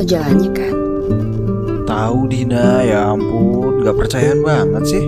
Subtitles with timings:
[0.00, 0.74] tahu jalannya kan?
[1.84, 5.04] Tahu Dina, ya ampun, gak percayaan banget sih.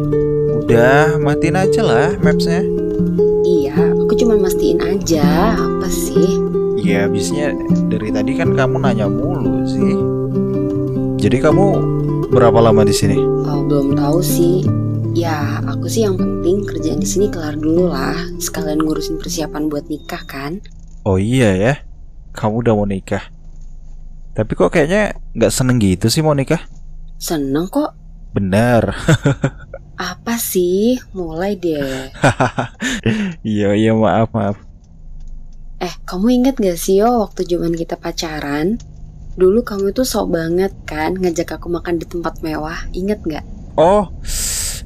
[0.60, 2.81] Udah, matiin aja lah mapsnya.
[4.32, 5.60] Cuma mastiin aja.
[5.60, 6.40] Apa sih?
[6.80, 7.52] Ya abisnya
[7.92, 9.92] dari tadi kan kamu nanya mulu sih.
[11.20, 11.76] Jadi kamu
[12.32, 13.20] berapa lama di sini?
[13.20, 14.64] Oh, belum tahu sih.
[15.12, 18.16] Ya, aku sih yang penting kerjaan di sini kelar dulu lah.
[18.40, 20.64] Sekalian ngurusin persiapan buat nikah kan?
[21.04, 21.74] Oh iya ya,
[22.32, 23.28] kamu udah mau nikah.
[24.32, 26.64] Tapi kok kayaknya nggak seneng gitu sih mau nikah?
[27.20, 27.92] Seneng kok.
[28.32, 28.96] Bener.
[30.02, 30.98] Apa sih?
[31.14, 32.10] Mulai deh.
[33.46, 34.58] Iya iya maaf maaf.
[35.78, 38.82] Eh, kamu inget gak sih yo waktu zaman kita pacaran?
[39.38, 42.82] Dulu kamu tuh sok banget kan ngajak aku makan di tempat mewah.
[42.90, 43.46] Inget gak?
[43.78, 44.10] Oh,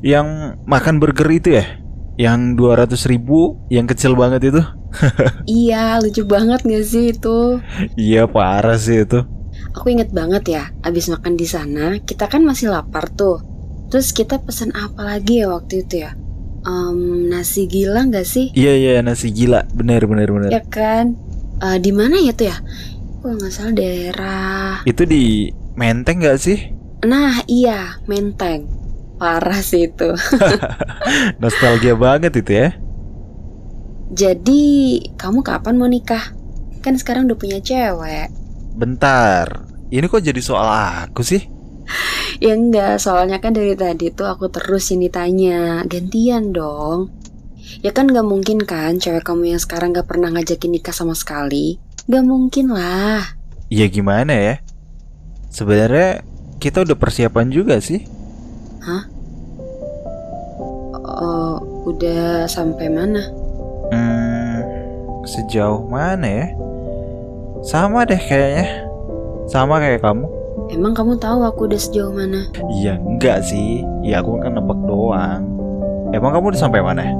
[0.05, 1.65] yang makan burger itu ya?
[2.17, 4.63] Yang 200 ribu, yang kecil banget itu?
[5.49, 7.61] iya, lucu banget gak sih itu?
[7.97, 9.25] Iya parah sih itu.
[9.77, 13.56] Aku inget banget ya, abis makan di sana, kita kan masih lapar tuh.
[13.97, 16.13] Terus kita pesen apa lagi ya waktu itu ya?
[16.69, 18.53] Em, nasi gila nggak sih?
[18.53, 20.53] Iya iya nasi gila, bener bener bener.
[20.53, 21.17] Ya kan?
[21.65, 22.61] Eh, di mana ya tuh ya?
[23.25, 24.85] Kalau nggak salah daerah.
[24.85, 25.49] Itu di
[25.81, 26.77] Menteng gak sih?
[27.09, 28.69] Nah iya, Menteng.
[29.17, 30.13] Parah sih itu.
[31.41, 32.77] Nostalgia banget itu ya.
[34.13, 34.61] Jadi
[35.17, 36.37] kamu kapan mau nikah?
[36.85, 38.29] Kan sekarang udah punya cewek.
[38.77, 40.69] Bentar, ini kok jadi soal
[41.09, 41.56] aku sih?
[42.43, 47.09] Ya enggak, soalnya kan dari tadi tuh aku terus ini tanya Gantian dong
[47.81, 51.81] Ya kan gak mungkin kan cewek kamu yang sekarang gak pernah ngajakin nikah sama sekali
[52.11, 54.55] Gak mungkin lah Ya gimana ya?
[55.51, 56.23] Sebenarnya
[56.63, 58.07] kita udah persiapan juga sih.
[61.03, 61.59] Oh,
[61.91, 63.27] udah sampai mana?
[63.91, 64.59] Hmm,
[65.27, 66.47] sejauh mana ya?
[67.67, 68.87] Sama deh kayaknya.
[69.51, 70.31] Sama kayak kamu.
[70.77, 72.53] Emang kamu tahu aku udah sejauh mana?
[72.85, 73.81] Ya enggak sih.
[74.05, 75.49] Ya aku kan nebak doang.
[76.13, 77.17] Emang kamu udah sampai mana?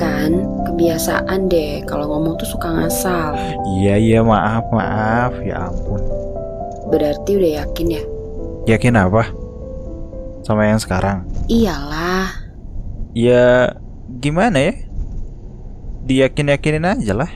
[0.00, 3.36] Kan kebiasaan deh kalau ngomong tuh suka ngasal
[3.76, 5.36] Iya iya maaf maaf.
[5.44, 6.00] Ya ampun.
[6.88, 8.02] Berarti udah yakin ya?
[8.72, 9.28] Yakin apa?
[10.40, 11.28] Sama yang sekarang?
[11.52, 12.40] Iyalah
[13.12, 13.76] Ya
[14.16, 14.74] gimana ya?
[16.08, 17.28] Diyakin-yakinin aja lah.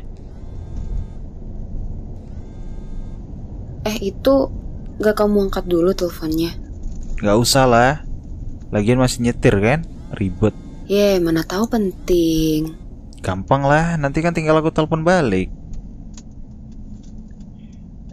[3.85, 4.49] Eh itu
[4.99, 6.55] gak kamu angkat dulu teleponnya
[7.19, 7.93] Gak usah lah.
[8.71, 9.83] Lagian masih nyetir kan?
[10.15, 10.55] Ribet.
[10.87, 12.79] Ye mana tahu penting
[13.19, 15.51] Gampang lah, nanti kan tinggal aku telepon balik.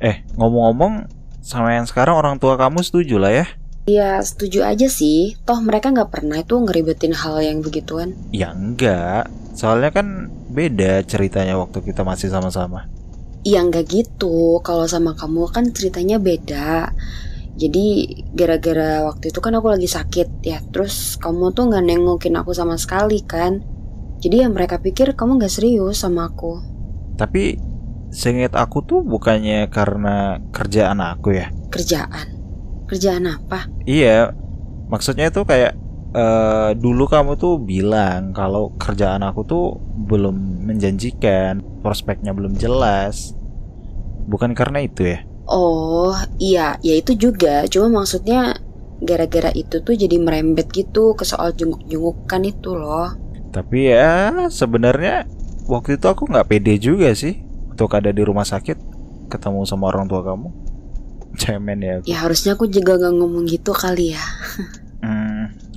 [0.02, 1.06] Eh, ngomong-ngomong,
[1.46, 3.46] sama yang sekarang orang tua kamu setuju lah ya?
[3.86, 9.30] Ya setuju aja sih Toh mereka gak pernah itu ngeribetin hal yang begituan Ya enggak,
[9.54, 12.90] soalnya kan beda ceritanya waktu kita masih sama-sama.
[13.46, 14.60] Ya nggak gitu.
[14.66, 16.90] Kalau sama kamu kan ceritanya beda.
[17.56, 20.60] Jadi gara-gara waktu itu kan aku lagi sakit ya.
[20.74, 23.64] Terus kamu tuh gak nengokin aku sama sekali kan?
[24.20, 26.60] Jadi ya mereka pikir kamu gak serius sama aku.
[27.16, 27.56] Tapi
[28.12, 31.48] seingat aku tuh bukannya karena kerjaan aku ya.
[31.72, 32.28] Kerjaan?
[32.92, 33.72] Kerjaan apa?
[33.88, 34.36] Iya,
[34.92, 35.80] maksudnya itu kayak
[36.16, 39.66] eh, dulu kamu tuh bilang kalau kerjaan aku tuh
[40.08, 43.36] belum menjanjikan, prospeknya belum jelas.
[44.26, 45.20] Bukan karena itu ya?
[45.46, 48.58] Oh iya ya itu juga Cuma maksudnya
[48.98, 53.14] gara-gara itu tuh jadi merembet gitu ke soal junguk-jungukan itu loh
[53.54, 55.30] Tapi ya sebenarnya
[55.70, 58.78] waktu itu aku nggak pede juga sih untuk ada di rumah sakit
[59.32, 60.50] ketemu sama orang tua kamu.
[61.42, 61.94] Cemen ya.
[62.00, 62.06] aku.
[62.08, 64.24] Ya harusnya aku juga gak ngomong gitu kali ya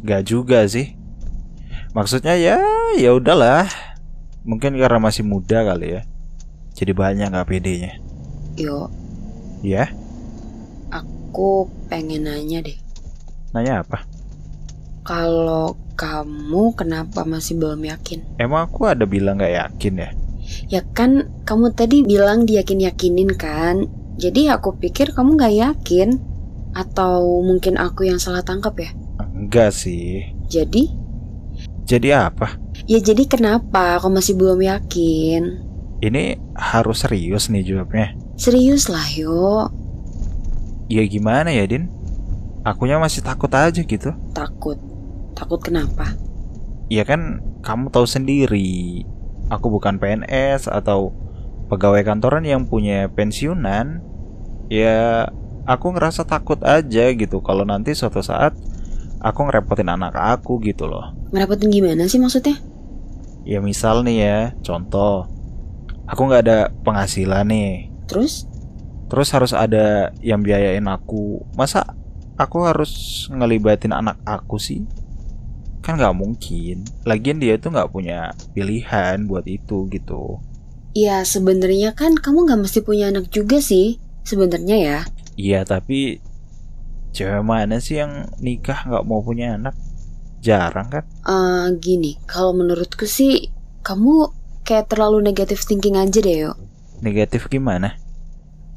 [0.03, 0.95] Nggak juga sih.
[1.93, 2.59] Maksudnya ya
[2.99, 3.67] ya udahlah.
[4.47, 6.03] Mungkin karena masih muda kali ya.
[6.75, 7.93] Jadi banyak nggak pedenya.
[8.59, 8.91] Yo
[9.59, 9.91] Ya,
[10.95, 12.79] aku pengen nanya deh
[13.51, 14.07] nanya apa?
[15.03, 18.39] Kalau kamu kenapa masih belum yakin?
[18.39, 20.11] Emang aku ada bilang nggak yakin ya?
[20.69, 23.85] Ya kan kamu tadi bilang diyakin-yakinin kan
[24.17, 26.09] Jadi aku pikir kamu gak yakin
[26.73, 30.35] Atau mungkin aku yang salah tangkap ya Enggak sih.
[30.47, 30.91] Jadi
[31.89, 32.57] Jadi apa?
[32.85, 35.43] Ya jadi kenapa kamu masih belum yakin
[36.05, 38.15] Ini harus serius nih jawabnya.
[38.39, 39.69] Serius lah yo
[40.89, 41.93] Ya gimana ya, Din?
[42.65, 44.11] Akunya masih takut aja gitu.
[44.33, 44.79] Takut
[45.37, 46.17] Takut kenapa?
[46.89, 49.05] Ya kan kamu tahu sendiri
[49.49, 51.13] aku bukan PNS atau
[51.69, 54.01] pegawai kantoran yang punya pensiunan,
[54.73, 55.29] ya
[55.69, 58.57] aku ngerasa takut aja gitu kalau nanti suatu saat
[59.19, 61.15] aku ngerepotin anak aku gitu loh.
[61.35, 62.57] Ngerepotin gimana sih maksudnya?
[63.49, 65.25] Ya misal nih ya, contoh,
[66.05, 68.45] aku nggak ada penghasilan nih, Terus?
[69.09, 71.41] terus harus ada yang biayain aku.
[71.57, 71.97] Masa
[72.37, 74.85] aku harus ngelibatin anak aku sih?
[75.81, 76.85] Kan nggak mungkin.
[77.09, 80.45] Lagian dia tuh nggak punya pilihan buat itu gitu.
[80.93, 83.97] Ya sebenarnya kan kamu nggak mesti punya anak juga sih.
[84.29, 84.99] Sebenarnya ya.
[85.41, 86.21] Iya tapi
[87.13, 89.75] cewek mana sih yang nikah nggak mau punya anak?
[90.39, 91.05] Jarang kan?
[91.27, 93.51] Eh gini, kalau menurutku sih
[93.83, 94.31] kamu
[94.63, 96.53] kayak terlalu negatif thinking aja deh yo.
[97.01, 97.97] Negatif gimana?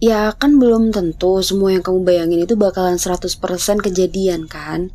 [0.01, 3.37] Ya kan belum tentu semua yang kamu bayangin itu bakalan 100%
[3.85, 4.89] kejadian kan.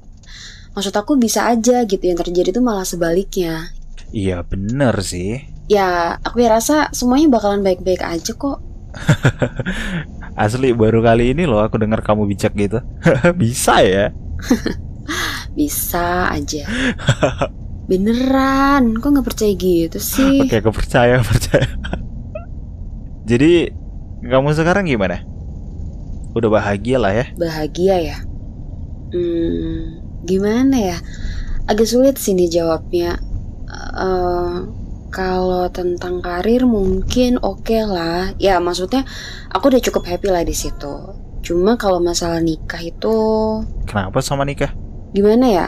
[0.74, 3.70] Maksud aku bisa aja gitu yang terjadi itu malah sebaliknya.
[4.10, 5.46] Iya bener sih.
[5.70, 8.58] Ya aku ya rasa semuanya bakalan baik-baik aja kok.
[10.42, 12.80] Asli baru kali ini loh aku dengar kamu bijak gitu.
[13.40, 14.12] Bisa ya?
[15.58, 16.68] Bisa aja.
[17.88, 20.42] Beneran, kok nggak percaya gitu sih?
[20.44, 21.64] Oke aku percaya percaya.
[23.24, 23.72] Jadi
[24.26, 25.22] kamu sekarang gimana?
[26.36, 27.26] Udah bahagia lah ya?
[27.40, 28.18] Bahagia ya?
[29.14, 30.98] Hmm, gimana ya?
[31.64, 33.16] Agak sulit sih nih jawabnya.
[35.16, 38.36] Kalau tentang karir mungkin oke lah.
[38.36, 39.08] Ya maksudnya
[39.48, 41.16] aku udah cukup happy lah di situ.
[41.40, 43.16] Cuma kalau masalah nikah itu
[43.88, 44.76] Kenapa sama nikah?
[45.16, 45.66] gimana ya?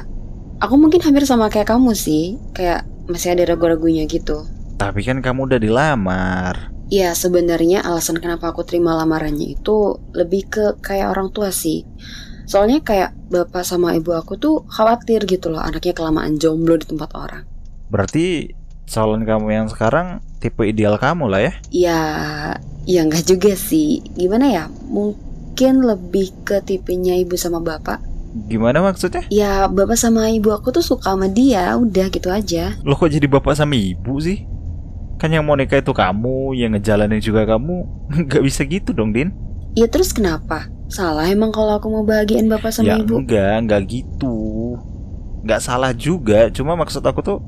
[0.60, 4.44] Aku mungkin hampir sama kayak kamu sih, kayak masih ada ragu-ragunya gitu.
[4.76, 6.54] Tapi kan kamu udah dilamar.
[6.92, 11.88] Ya sebenarnya alasan kenapa aku terima lamarannya itu lebih ke kayak orang tua sih.
[12.44, 17.16] Soalnya kayak bapak sama ibu aku tuh khawatir gitu loh anaknya kelamaan jomblo di tempat
[17.16, 17.44] orang.
[17.88, 18.52] Berarti
[18.88, 21.52] calon kamu yang sekarang tipe ideal kamu lah ya?
[21.68, 22.00] Ya,
[22.88, 24.00] ya nggak juga sih.
[24.16, 24.64] Gimana ya?
[24.88, 28.00] Mungkin lebih ke tipenya ibu sama bapak.
[28.48, 29.24] Gimana maksudnya?
[29.28, 32.76] Ya bapak sama ibu aku tuh suka sama dia, udah gitu aja.
[32.84, 34.48] Lo kok jadi bapak sama ibu sih?
[35.18, 37.84] Kan yang mau nikah itu kamu, yang ngejalanin juga kamu.
[38.30, 39.34] Gak bisa gitu dong, Din.
[39.74, 40.70] Ya terus kenapa?
[40.88, 43.20] Salah emang kalau aku mau bahagiain bapak sama ya ibu?
[43.20, 44.36] enggak, enggak gitu.
[45.44, 47.38] Enggak salah juga, cuma maksud aku tuh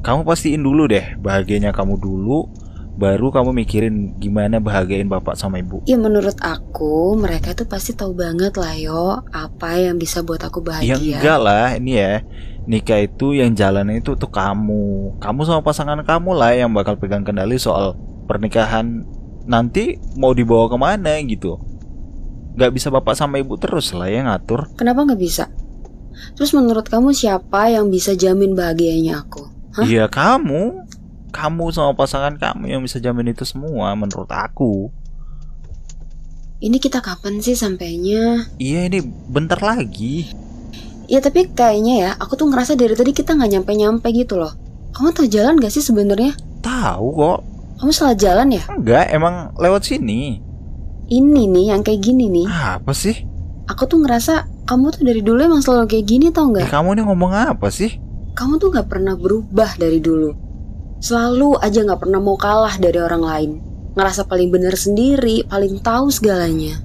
[0.00, 2.48] kamu pastiin dulu deh bahagianya kamu dulu,
[2.96, 5.80] baru kamu mikirin gimana bahagiain bapak sama ibu.
[5.84, 10.60] Ya menurut aku mereka tuh pasti tahu banget lah yo apa yang bisa buat aku
[10.60, 11.16] Ya bahagia.
[11.20, 12.14] enggak lah, ini ya.
[12.68, 15.16] Nikah itu yang jalan itu tuh kamu.
[15.18, 17.96] Kamu sama pasangan kamu lah yang bakal pegang kendali soal
[18.28, 19.02] pernikahan
[19.48, 21.56] nanti mau dibawa ke mana gitu.
[22.54, 24.68] Gak bisa bapak sama ibu terus lah yang ngatur.
[24.76, 25.48] Kenapa nggak bisa?
[26.36, 29.48] Terus menurut kamu siapa yang bisa jamin bahagianya aku?
[29.78, 30.90] Iya kamu.
[31.30, 34.90] Kamu sama pasangan kamu yang bisa jamin itu semua menurut aku.
[36.60, 38.50] Ini kita kapan sih sampainya?
[38.58, 38.98] Iya ini
[39.30, 40.28] bentar lagi.
[41.06, 44.52] Ya tapi kayaknya ya aku tuh ngerasa dari tadi kita nggak nyampe-nyampe gitu loh.
[44.90, 46.34] Kamu tahu jalan gak sih sebenarnya?
[46.60, 47.40] Tahu kok.
[47.78, 48.62] Kamu salah jalan ya?
[48.68, 50.42] Enggak, emang lewat sini.
[51.08, 52.46] Ini nih yang kayak gini nih.
[52.50, 53.24] Apa sih?
[53.70, 56.68] Aku tuh ngerasa kamu tuh dari dulu emang selalu kayak gini tau nggak?
[56.68, 58.02] kamu ini ngomong apa sih?
[58.40, 60.32] Kamu tuh nggak pernah berubah dari dulu.
[60.96, 63.50] Selalu aja nggak pernah mau kalah dari orang lain.
[63.92, 66.80] Ngerasa paling benar sendiri, paling tahu segalanya.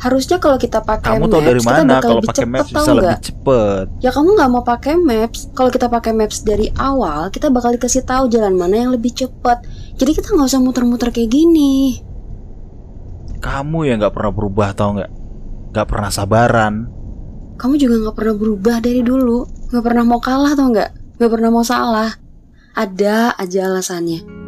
[0.00, 2.56] Harusnya kalau kita pakai Kamu maps, tahu dari kita mana bakal kalau lebih pakai cepet
[2.56, 3.20] maps tau bisa lebih nggak?
[3.20, 3.86] cepet?
[4.00, 5.40] Ya kamu nggak mau pakai maps.
[5.52, 9.60] Kalau kita pakai maps dari awal, kita bakal dikasih tahu jalan mana yang lebih cepat.
[10.00, 12.00] Jadi kita nggak usah muter-muter kayak gini.
[13.44, 15.10] Kamu yang nggak pernah berubah tau nggak?
[15.68, 16.74] Nggak pernah sabaran.
[17.60, 19.53] Kamu juga nggak pernah berubah dari dulu.
[19.74, 21.18] Nggak pernah mau kalah tau nggak?
[21.18, 22.14] Nggak pernah mau salah.
[22.78, 24.43] Ada aja alasannya.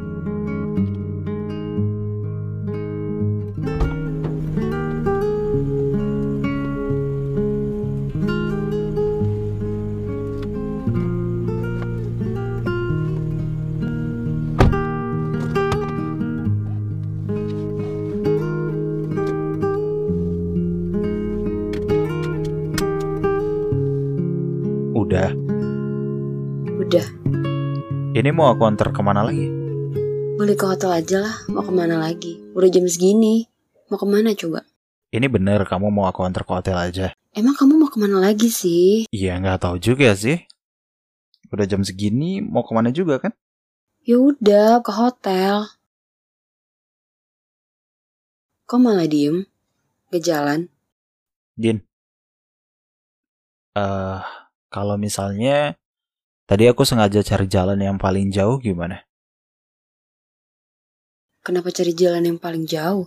[28.27, 29.47] Ini mau aku antar ke mana lagi?
[30.35, 31.47] balik ke hotel aja lah.
[31.47, 32.43] Mau ke mana lagi?
[32.59, 33.47] Udah jam segini.
[33.87, 34.67] Mau ke mana coba?
[35.15, 37.15] Ini bener kamu mau aku antar ke hotel aja?
[37.31, 39.07] Emang kamu mau ke mana lagi sih?
[39.15, 40.43] Iya nggak tahu juga sih.
[41.55, 43.31] Udah jam segini mau ke mana juga kan?
[44.03, 45.71] Ya udah ke hotel.
[48.67, 49.47] Kok malah diem?
[50.11, 50.67] Gak jalan?
[51.55, 51.79] Din.
[53.79, 54.19] Eh,
[54.67, 55.79] kalau misalnya
[56.47, 59.03] tadi aku sengaja cari jalan yang paling jauh gimana?
[61.47, 63.07] Kenapa cari jalan yang paling jauh?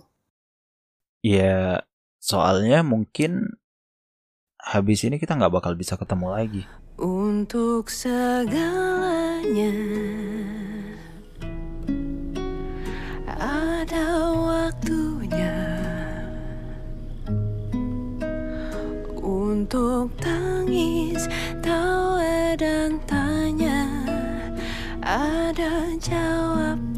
[1.20, 1.84] Ya,
[2.16, 3.60] soalnya mungkin
[4.56, 6.62] habis ini kita nggak bakal bisa ketemu lagi.
[7.00, 9.72] Untuk segalanya
[19.70, 21.30] untuk tangis,
[21.62, 23.86] tawa dan tanya
[24.98, 26.89] ada jawabnya.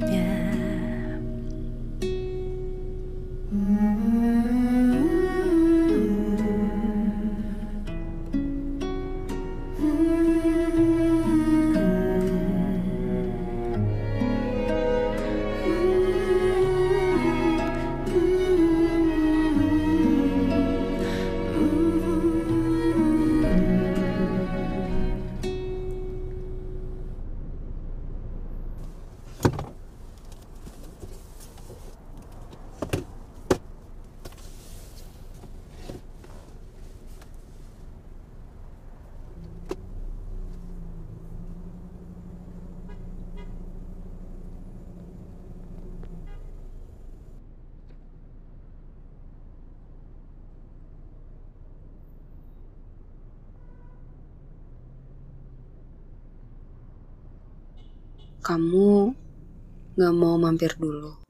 [58.43, 59.15] Kamu
[59.95, 61.22] gak mau mampir dulu?